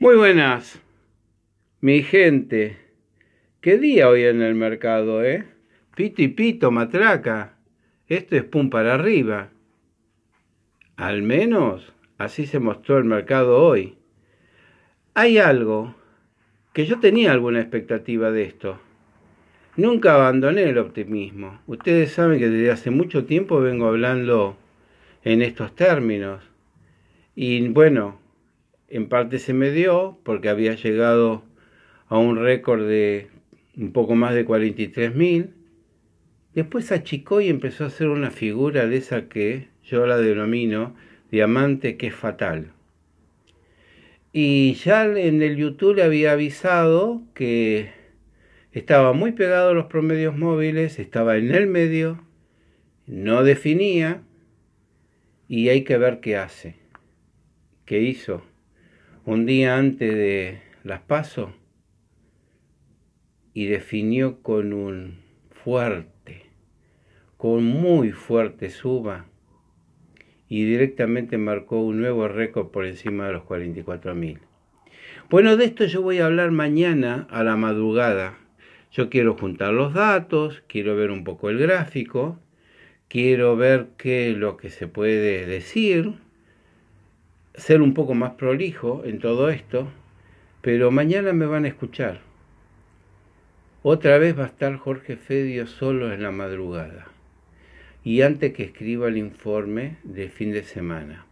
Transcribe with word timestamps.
Muy 0.00 0.14
buenas, 0.14 0.80
mi 1.80 2.04
gente. 2.04 2.76
¿Qué 3.60 3.78
día 3.78 4.08
hoy 4.08 4.22
en 4.22 4.42
el 4.42 4.54
mercado, 4.54 5.24
eh? 5.24 5.44
Pito 5.96 6.22
y 6.22 6.28
pito, 6.28 6.70
matraca. 6.70 7.56
Esto 8.06 8.36
es 8.36 8.44
pum 8.44 8.70
para 8.70 8.94
arriba. 8.94 9.50
Al 10.94 11.22
menos 11.22 11.92
así 12.16 12.46
se 12.46 12.60
mostró 12.60 12.98
el 12.98 13.06
mercado 13.06 13.60
hoy. 13.60 13.96
Hay 15.14 15.38
algo 15.38 15.96
que 16.72 16.86
yo 16.86 17.00
tenía 17.00 17.32
alguna 17.32 17.60
expectativa 17.60 18.30
de 18.30 18.44
esto. 18.44 18.78
Nunca 19.76 20.14
abandoné 20.14 20.62
el 20.62 20.78
optimismo. 20.78 21.60
Ustedes 21.66 22.12
saben 22.12 22.38
que 22.38 22.48
desde 22.48 22.70
hace 22.70 22.92
mucho 22.92 23.24
tiempo 23.24 23.60
vengo 23.60 23.88
hablando 23.88 24.56
en 25.24 25.42
estos 25.42 25.74
términos. 25.74 26.40
Y 27.34 27.66
bueno, 27.66 28.27
en 28.88 29.08
parte 29.08 29.38
se 29.38 29.52
me 29.52 29.70
dio 29.70 30.18
porque 30.24 30.48
había 30.48 30.74
llegado 30.74 31.42
a 32.08 32.18
un 32.18 32.36
récord 32.38 32.86
de 32.86 33.28
un 33.76 33.92
poco 33.92 34.14
más 34.14 34.34
de 34.34 34.46
43.000. 34.46 35.50
Después 36.54 36.90
achicó 36.90 37.40
y 37.40 37.48
empezó 37.48 37.84
a 37.84 37.88
hacer 37.88 38.08
una 38.08 38.30
figura 38.30 38.86
de 38.86 38.96
esa 38.96 39.28
que 39.28 39.68
yo 39.84 40.06
la 40.06 40.18
denomino 40.18 40.96
diamante 41.30 41.96
que 41.96 42.08
es 42.08 42.14
fatal. 42.14 42.72
Y 44.32 44.74
ya 44.74 45.04
en 45.04 45.42
el 45.42 45.56
YouTube 45.56 45.96
le 45.96 46.02
había 46.02 46.32
avisado 46.32 47.22
que 47.34 47.90
estaba 48.72 49.12
muy 49.12 49.32
pegado 49.32 49.70
a 49.70 49.74
los 49.74 49.86
promedios 49.86 50.36
móviles, 50.36 50.98
estaba 50.98 51.36
en 51.36 51.54
el 51.54 51.66
medio, 51.66 52.22
no 53.06 53.42
definía 53.42 54.22
y 55.48 55.70
hay 55.70 55.84
que 55.84 55.96
ver 55.96 56.20
qué 56.20 56.36
hace. 56.36 56.76
¿Qué 57.86 58.02
hizo? 58.02 58.42
Un 59.28 59.44
día 59.44 59.76
antes 59.76 60.10
de 60.14 60.62
las 60.84 61.00
pasos 61.00 61.50
y 63.52 63.66
definió 63.66 64.40
con 64.40 64.72
un 64.72 65.18
fuerte, 65.50 66.46
con 67.36 67.62
muy 67.62 68.10
fuerte 68.12 68.70
suba 68.70 69.26
y 70.48 70.64
directamente 70.64 71.36
marcó 71.36 71.78
un 71.78 72.00
nuevo 72.00 72.26
récord 72.26 72.68
por 72.68 72.86
encima 72.86 73.26
de 73.26 73.34
los 73.34 73.42
44.000. 73.42 74.38
Bueno, 75.28 75.58
de 75.58 75.66
esto 75.66 75.84
yo 75.84 76.00
voy 76.00 76.20
a 76.20 76.24
hablar 76.24 76.50
mañana 76.50 77.26
a 77.28 77.44
la 77.44 77.56
madrugada. 77.56 78.38
Yo 78.92 79.10
quiero 79.10 79.36
juntar 79.36 79.74
los 79.74 79.92
datos, 79.92 80.62
quiero 80.68 80.96
ver 80.96 81.10
un 81.10 81.24
poco 81.24 81.50
el 81.50 81.58
gráfico, 81.58 82.40
quiero 83.08 83.56
ver 83.56 83.88
qué 83.98 84.30
es 84.30 84.38
lo 84.38 84.56
que 84.56 84.70
se 84.70 84.88
puede 84.88 85.44
decir, 85.44 86.14
ser 87.58 87.82
un 87.82 87.92
poco 87.92 88.14
más 88.14 88.32
prolijo 88.32 89.02
en 89.04 89.18
todo 89.18 89.50
esto, 89.50 89.88
pero 90.62 90.90
mañana 90.90 91.32
me 91.32 91.46
van 91.46 91.64
a 91.64 91.68
escuchar. 91.68 92.20
Otra 93.82 94.18
vez 94.18 94.38
va 94.38 94.44
a 94.44 94.48
estar 94.48 94.76
Jorge 94.76 95.16
Fedio 95.16 95.66
solo 95.66 96.12
en 96.12 96.22
la 96.22 96.30
madrugada 96.30 97.08
y 98.04 98.22
antes 98.22 98.52
que 98.54 98.64
escriba 98.64 99.08
el 99.08 99.18
informe 99.18 99.98
de 100.02 100.28
fin 100.28 100.52
de 100.52 100.62
semana. 100.62 101.26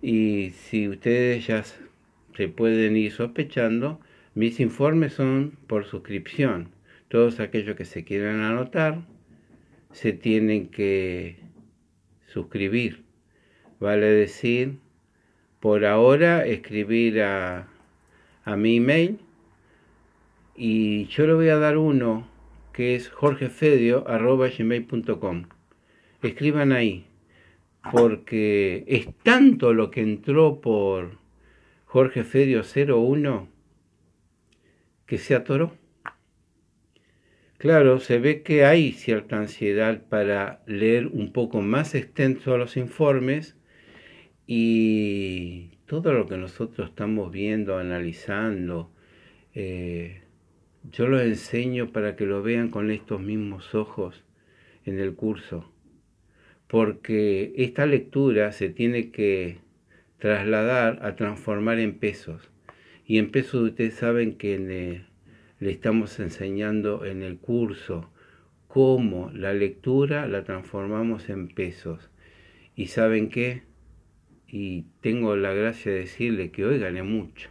Y 0.00 0.50
si 0.50 0.88
ustedes 0.88 1.46
ya 1.46 1.64
se 2.36 2.48
pueden 2.48 2.96
ir 2.96 3.12
sospechando, 3.12 4.00
mis 4.34 4.60
informes 4.60 5.14
son 5.14 5.58
por 5.66 5.84
suscripción. 5.84 6.70
Todos 7.08 7.40
aquellos 7.40 7.76
que 7.76 7.84
se 7.84 8.04
quieran 8.04 8.40
anotar 8.40 9.06
se 9.92 10.12
tienen 10.12 10.68
que 10.68 11.36
suscribir. 12.26 13.04
Vale 13.80 14.06
decir, 14.06 14.78
por 15.66 15.84
ahora 15.84 16.46
escribir 16.46 17.20
a, 17.22 17.66
a 18.44 18.56
mi 18.56 18.76
email 18.76 19.18
y 20.54 21.06
yo 21.06 21.26
le 21.26 21.34
voy 21.34 21.48
a 21.48 21.56
dar 21.56 21.76
uno 21.76 22.28
que 22.72 22.94
es 22.94 23.08
jorgefedio.gmail.com. 23.08 25.46
Escriban 26.22 26.70
ahí, 26.70 27.06
porque 27.90 28.84
es 28.86 29.08
tanto 29.24 29.74
lo 29.74 29.90
que 29.90 30.02
entró 30.02 30.60
por 30.60 31.18
Jorge 31.84 32.22
Fedio 32.22 32.62
01 32.62 33.48
que 35.04 35.18
se 35.18 35.34
atoró. 35.34 35.72
Claro, 37.58 37.98
se 37.98 38.20
ve 38.20 38.42
que 38.42 38.64
hay 38.64 38.92
cierta 38.92 39.36
ansiedad 39.36 40.00
para 40.08 40.62
leer 40.66 41.08
un 41.08 41.32
poco 41.32 41.60
más 41.60 41.96
extenso 41.96 42.56
los 42.56 42.76
informes 42.76 43.56
y 44.46 45.70
todo 45.86 46.12
lo 46.12 46.26
que 46.26 46.36
nosotros 46.36 46.88
estamos 46.90 47.32
viendo, 47.32 47.78
analizando, 47.78 48.90
eh, 49.54 50.22
yo 50.92 51.08
lo 51.08 51.20
enseño 51.20 51.90
para 51.92 52.14
que 52.16 52.26
lo 52.26 52.42
vean 52.42 52.70
con 52.70 52.90
estos 52.90 53.20
mismos 53.20 53.74
ojos 53.74 54.24
en 54.84 55.00
el 55.00 55.14
curso, 55.14 55.72
porque 56.68 57.52
esta 57.56 57.86
lectura 57.86 58.52
se 58.52 58.68
tiene 58.68 59.10
que 59.10 59.58
trasladar 60.18 61.04
a 61.04 61.16
transformar 61.16 61.78
en 61.78 61.98
pesos. 61.98 62.50
Y 63.04 63.18
en 63.18 63.30
pesos 63.30 63.62
ustedes 63.62 63.94
saben 63.94 64.36
que 64.36 64.58
le 65.58 65.70
estamos 65.70 66.18
enseñando 66.18 67.04
en 67.04 67.22
el 67.22 67.38
curso 67.38 68.10
cómo 68.68 69.30
la 69.32 69.52
lectura 69.52 70.26
la 70.26 70.44
transformamos 70.44 71.28
en 71.28 71.48
pesos. 71.48 72.10
¿Y 72.74 72.88
saben 72.88 73.28
qué? 73.28 73.62
Y 74.48 74.84
tengo 75.00 75.36
la 75.36 75.52
gracia 75.52 75.92
de 75.92 76.00
decirle 76.00 76.50
que 76.50 76.64
hoy 76.64 76.78
gané 76.78 77.02
mucho 77.02 77.50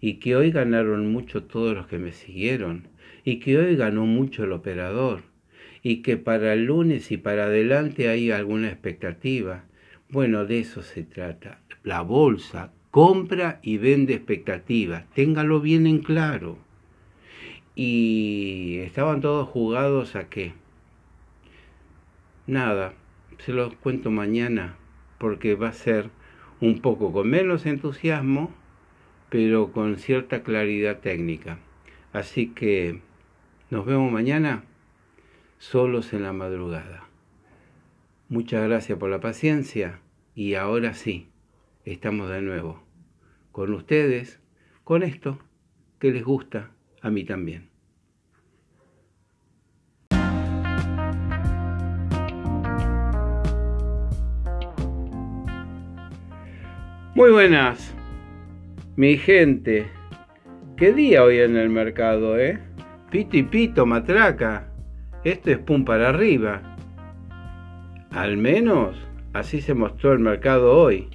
y 0.00 0.14
que 0.14 0.36
hoy 0.36 0.50
ganaron 0.50 1.10
mucho 1.12 1.44
todos 1.44 1.74
los 1.74 1.86
que 1.86 1.98
me 1.98 2.12
siguieron, 2.12 2.88
y 3.24 3.40
que 3.40 3.58
hoy 3.58 3.76
ganó 3.76 4.06
mucho 4.06 4.44
el 4.44 4.52
operador, 4.52 5.22
y 5.82 6.02
que 6.02 6.16
para 6.16 6.52
el 6.52 6.66
lunes 6.66 7.10
y 7.10 7.16
para 7.16 7.44
adelante 7.44 8.08
hay 8.08 8.30
alguna 8.30 8.68
expectativa. 8.68 9.64
Bueno, 10.08 10.46
de 10.46 10.60
eso 10.60 10.82
se 10.82 11.02
trata. 11.02 11.60
La 11.82 12.02
bolsa 12.02 12.72
compra 12.90 13.60
y 13.62 13.78
vende 13.78 14.14
expectativas, 14.14 15.08
téngalo 15.14 15.60
bien 15.60 15.86
en 15.86 15.98
claro. 15.98 16.58
Y 17.74 18.78
estaban 18.78 19.20
todos 19.20 19.48
jugados 19.48 20.16
a 20.16 20.28
qué? 20.28 20.52
Nada, 22.46 22.94
se 23.38 23.52
los 23.52 23.74
cuento 23.74 24.10
mañana 24.10 24.76
porque 25.18 25.54
va 25.54 25.68
a 25.68 25.72
ser 25.72 26.10
un 26.60 26.80
poco 26.80 27.12
con 27.12 27.28
menos 27.28 27.66
entusiasmo 27.66 28.52
pero 29.30 29.72
con 29.72 29.98
cierta 29.98 30.42
claridad 30.42 31.00
técnica. 31.00 31.58
Así 32.12 32.48
que 32.48 33.00
nos 33.70 33.84
vemos 33.84 34.10
mañana 34.10 34.64
solos 35.58 36.12
en 36.12 36.22
la 36.22 36.32
madrugada. 36.32 37.04
Muchas 38.28 38.66
gracias 38.66 38.98
por 38.98 39.10
la 39.10 39.20
paciencia 39.20 40.00
y 40.34 40.54
ahora 40.54 40.94
sí, 40.94 41.28
estamos 41.84 42.30
de 42.30 42.42
nuevo 42.42 42.82
con 43.52 43.74
ustedes, 43.74 44.40
con 44.84 45.02
esto 45.02 45.38
que 45.98 46.12
les 46.12 46.24
gusta 46.24 46.70
a 47.02 47.10
mí 47.10 47.24
también. 47.24 47.67
Muy 57.18 57.32
buenas. 57.32 57.92
Mi 58.94 59.16
gente, 59.16 59.88
¿qué 60.76 60.92
día 60.92 61.24
hoy 61.24 61.38
en 61.38 61.56
el 61.56 61.68
mercado, 61.68 62.38
eh? 62.38 62.60
Pito 63.10 63.36
y 63.36 63.42
pito, 63.42 63.86
matraca. 63.86 64.68
Esto 65.24 65.50
es 65.50 65.58
pum 65.58 65.84
para 65.84 66.10
arriba. 66.10 66.76
Al 68.12 68.36
menos 68.36 68.96
así 69.32 69.60
se 69.60 69.74
mostró 69.74 70.12
el 70.12 70.20
mercado 70.20 70.78
hoy. 70.78 71.08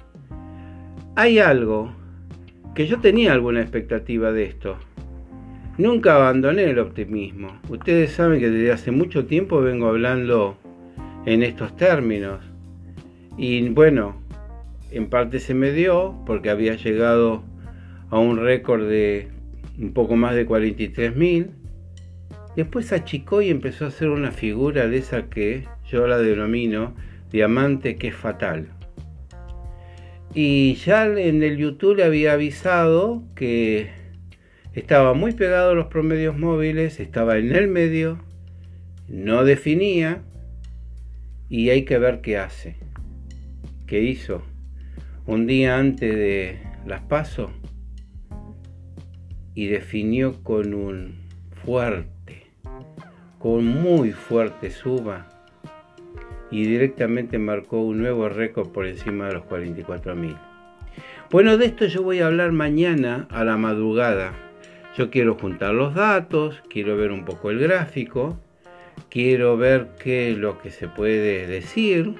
Hay 1.16 1.38
algo 1.38 1.96
que 2.74 2.86
yo 2.86 3.00
tenía 3.00 3.32
alguna 3.32 3.62
expectativa 3.62 4.30
de 4.30 4.44
esto. 4.44 4.76
Nunca 5.78 6.16
abandoné 6.16 6.64
el 6.64 6.80
optimismo. 6.80 7.48
Ustedes 7.70 8.12
saben 8.12 8.40
que 8.40 8.50
desde 8.50 8.72
hace 8.72 8.90
mucho 8.90 9.24
tiempo 9.24 9.62
vengo 9.62 9.86
hablando 9.86 10.58
en 11.24 11.42
estos 11.42 11.74
términos. 11.76 12.44
Y 13.38 13.70
bueno, 13.70 14.22
en 14.94 15.08
parte 15.08 15.40
se 15.40 15.54
me 15.54 15.72
dio 15.72 16.22
porque 16.26 16.50
había 16.50 16.74
llegado 16.76 17.42
a 18.10 18.18
un 18.18 18.38
récord 18.38 18.88
de 18.88 19.28
un 19.78 19.92
poco 19.92 20.16
más 20.16 20.34
de 20.34 20.46
43.000. 20.46 21.50
Después 22.56 22.92
achicó 22.92 23.42
y 23.42 23.50
empezó 23.50 23.84
a 23.84 23.88
hacer 23.88 24.08
una 24.08 24.30
figura 24.30 24.86
de 24.86 24.98
esa 24.98 25.28
que 25.28 25.66
yo 25.90 26.06
la 26.06 26.18
denomino 26.18 26.94
diamante 27.32 27.96
que 27.96 28.08
es 28.08 28.14
fatal. 28.14 28.68
Y 30.32 30.74
ya 30.74 31.06
en 31.06 31.42
el 31.42 31.56
YouTube 31.56 31.96
le 31.96 32.04
había 32.04 32.32
avisado 32.32 33.24
que 33.34 33.90
estaba 34.74 35.14
muy 35.14 35.32
pegado 35.32 35.70
a 35.70 35.74
los 35.74 35.86
promedios 35.86 36.38
móviles, 36.38 37.00
estaba 37.00 37.38
en 37.38 37.54
el 37.54 37.68
medio, 37.68 38.20
no 39.08 39.44
definía 39.44 40.22
y 41.48 41.70
hay 41.70 41.84
que 41.84 41.98
ver 41.98 42.20
qué 42.20 42.38
hace. 42.38 42.76
¿Qué 43.86 44.00
hizo? 44.00 44.42
Un 45.26 45.46
día 45.46 45.78
antes 45.78 46.14
de 46.14 46.58
las 46.86 47.00
pasos 47.00 47.50
y 49.54 49.68
definió 49.68 50.42
con 50.42 50.74
un 50.74 51.14
fuerte, 51.64 52.48
con 53.38 53.64
muy 53.64 54.12
fuerte 54.12 54.70
suba 54.70 55.28
y 56.50 56.66
directamente 56.66 57.38
marcó 57.38 57.80
un 57.80 57.98
nuevo 57.98 58.28
récord 58.28 58.68
por 58.68 58.86
encima 58.86 59.28
de 59.28 59.34
los 59.34 59.44
44.000. 59.44 60.38
Bueno, 61.30 61.56
de 61.56 61.66
esto 61.66 61.86
yo 61.86 62.02
voy 62.02 62.20
a 62.20 62.26
hablar 62.26 62.52
mañana 62.52 63.26
a 63.30 63.44
la 63.44 63.56
madrugada. 63.56 64.34
Yo 64.96 65.10
quiero 65.10 65.36
juntar 65.36 65.72
los 65.72 65.94
datos, 65.94 66.62
quiero 66.68 66.98
ver 66.98 67.10
un 67.10 67.24
poco 67.24 67.50
el 67.50 67.58
gráfico, 67.60 68.38
quiero 69.08 69.56
ver 69.56 69.88
qué 69.98 70.32
es 70.32 70.36
lo 70.36 70.58
que 70.60 70.70
se 70.70 70.86
puede 70.86 71.46
decir, 71.46 72.14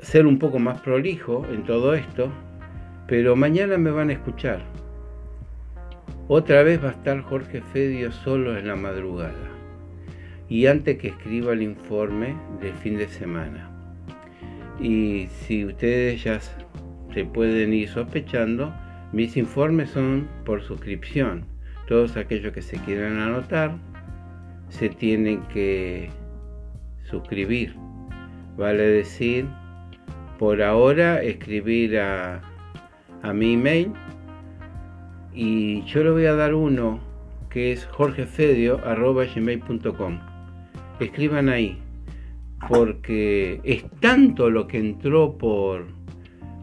ser 0.00 0.26
un 0.26 0.38
poco 0.38 0.58
más 0.58 0.80
prolijo 0.80 1.46
en 1.52 1.64
todo 1.64 1.94
esto, 1.94 2.30
pero 3.06 3.36
mañana 3.36 3.78
me 3.78 3.90
van 3.90 4.10
a 4.10 4.14
escuchar. 4.14 4.62
Otra 6.28 6.62
vez 6.62 6.82
va 6.82 6.88
a 6.88 6.92
estar 6.92 7.22
Jorge 7.22 7.62
Fedio 7.72 8.12
solo 8.12 8.56
en 8.58 8.68
la 8.68 8.76
madrugada 8.76 9.48
y 10.48 10.66
antes 10.66 10.98
que 10.98 11.08
escriba 11.08 11.52
el 11.52 11.62
informe 11.62 12.34
del 12.60 12.74
fin 12.74 12.96
de 12.96 13.08
semana. 13.08 13.70
Y 14.80 15.26
si 15.26 15.64
ustedes 15.64 16.22
ya 16.22 16.40
se 16.40 17.24
pueden 17.24 17.72
ir 17.72 17.88
sospechando, 17.88 18.72
mis 19.12 19.36
informes 19.36 19.90
son 19.90 20.28
por 20.44 20.62
suscripción. 20.62 21.44
Todos 21.86 22.16
aquellos 22.16 22.52
que 22.52 22.62
se 22.62 22.78
quieran 22.78 23.18
anotar 23.18 23.76
se 24.68 24.88
tienen 24.88 25.40
que 25.48 26.10
suscribir. 27.04 27.74
Vale 28.56 28.82
decir, 28.82 29.46
por 30.38 30.62
ahora 30.62 31.22
escribir 31.22 31.98
a, 31.98 32.40
a 33.22 33.32
mi 33.32 33.54
email 33.54 33.92
y 35.34 35.82
yo 35.84 36.04
le 36.04 36.10
voy 36.10 36.26
a 36.26 36.34
dar 36.34 36.54
uno 36.54 37.00
que 37.50 37.72
es 37.72 37.86
jorgefedio.gmail.com 37.86 40.18
escriban 41.04 41.48
ahí, 41.48 41.78
porque 42.68 43.60
es 43.64 43.84
tanto 44.00 44.50
lo 44.50 44.66
que 44.66 44.78
entró 44.78 45.38
por 45.38 45.86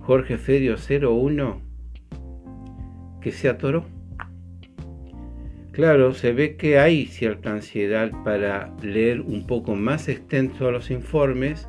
Jorge 0.02 0.38
Fedio 0.38 0.76
01 0.78 1.62
que 3.22 3.32
se 3.32 3.50
atoró. 3.50 3.86
Claro, 5.72 6.14
se 6.14 6.32
ve 6.32 6.56
que 6.56 6.80
hay 6.80 7.06
cierta 7.06 7.52
ansiedad 7.52 8.12
para 8.24 8.74
leer 8.82 9.22
un 9.22 9.46
poco 9.46 9.76
más 9.76 10.08
extenso 10.08 10.72
los 10.72 10.90
informes 10.90 11.68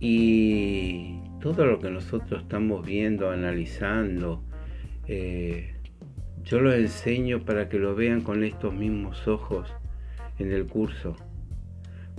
y 0.00 1.20
todo 1.40 1.66
lo 1.66 1.78
que 1.78 1.90
nosotros 1.90 2.42
estamos 2.42 2.84
viendo, 2.84 3.30
analizando, 3.30 4.42
eh, 5.06 5.74
yo 6.42 6.60
lo 6.60 6.72
enseño 6.72 7.44
para 7.44 7.68
que 7.68 7.78
lo 7.78 7.94
vean 7.94 8.20
con 8.20 8.44
estos 8.44 8.74
mismos 8.74 9.26
ojos 9.28 9.72
en 10.38 10.52
el 10.52 10.66
curso 10.66 11.16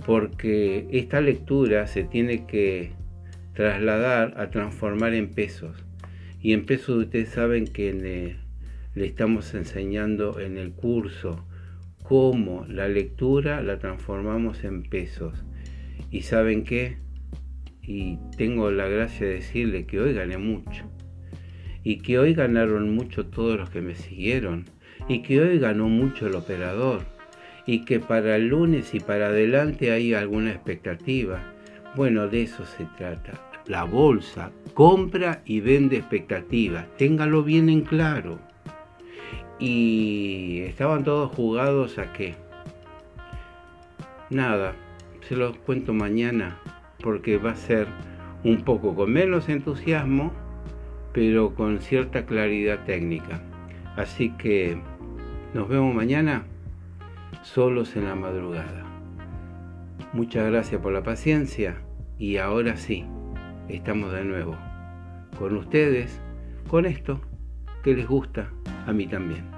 porque 0.04 0.86
esta 0.90 1.20
lectura 1.20 1.86
se 1.86 2.04
tiene 2.04 2.46
que 2.46 2.92
trasladar 3.54 4.38
a 4.38 4.50
transformar 4.50 5.14
en 5.14 5.30
pesos. 5.30 5.84
Y 6.40 6.52
en 6.52 6.66
pesos 6.66 7.04
ustedes 7.04 7.30
saben 7.30 7.66
que 7.66 7.92
le, 7.92 9.04
estamos 9.04 9.54
enseñando 9.54 10.38
en 10.40 10.58
el 10.58 10.72
curso 10.72 11.44
cómo 12.02 12.66
la 12.68 12.88
lectura 12.88 13.62
la 13.62 13.78
transformamos 13.78 14.64
en 14.64 14.82
pesos. 14.82 15.44
Y 16.10 16.22
saben 16.22 16.64
qué? 16.64 16.98
Y 17.86 18.18
tengo 18.36 18.70
la 18.70 18.88
gracia 18.88 19.26
de 19.26 19.34
decirle 19.34 19.86
que 19.86 20.00
hoy 20.00 20.12
gané 20.12 20.38
mucho. 20.38 20.84
Y 21.84 21.98
que 21.98 22.18
hoy 22.18 22.34
ganaron 22.34 22.94
mucho 22.94 23.26
todos 23.26 23.56
los 23.58 23.70
que 23.70 23.80
me 23.80 23.94
siguieron. 23.94 24.64
Y 25.08 25.22
que 25.22 25.40
hoy 25.40 25.58
ganó 25.58 25.88
mucho 25.88 26.26
el 26.26 26.34
operador 26.34 27.02
y 27.66 27.84
que 27.84 27.98
para 27.98 28.36
el 28.36 28.48
lunes 28.48 28.94
y 28.94 29.00
para 29.00 29.26
adelante 29.26 29.90
hay 29.90 30.14
alguna 30.14 30.52
expectativa. 30.52 31.52
Bueno, 31.96 32.28
de 32.28 32.42
eso 32.42 32.64
se 32.64 32.86
trata. 32.96 33.32
La 33.66 33.82
bolsa 33.82 34.52
compra 34.74 35.42
y 35.44 35.60
vende 35.60 35.96
expectativas. 35.96 36.86
Téngalo 36.96 37.42
bien 37.42 37.68
en 37.68 37.80
claro. 37.82 38.38
Y 39.58 40.60
estaban 40.66 41.02
todos 41.02 41.34
jugados 41.34 41.98
a 41.98 42.12
qué. 42.12 42.36
Nada, 44.30 44.74
se 45.28 45.34
los 45.34 45.56
cuento 45.58 45.92
mañana 45.92 46.60
porque 47.06 47.38
va 47.38 47.52
a 47.52 47.56
ser 47.56 47.86
un 48.42 48.64
poco 48.64 48.96
con 48.96 49.12
menos 49.12 49.48
entusiasmo, 49.48 50.32
pero 51.12 51.54
con 51.54 51.78
cierta 51.78 52.26
claridad 52.26 52.84
técnica. 52.84 53.40
Así 53.94 54.30
que 54.30 54.76
nos 55.54 55.68
vemos 55.68 55.94
mañana 55.94 56.42
solos 57.44 57.94
en 57.94 58.06
la 58.06 58.16
madrugada. 58.16 58.84
Muchas 60.14 60.50
gracias 60.50 60.80
por 60.80 60.92
la 60.92 61.04
paciencia 61.04 61.76
y 62.18 62.38
ahora 62.38 62.76
sí, 62.76 63.04
estamos 63.68 64.12
de 64.12 64.24
nuevo 64.24 64.56
con 65.38 65.56
ustedes, 65.56 66.20
con 66.68 66.86
esto 66.86 67.20
que 67.84 67.94
les 67.94 68.08
gusta 68.08 68.50
a 68.84 68.92
mí 68.92 69.06
también. 69.06 69.55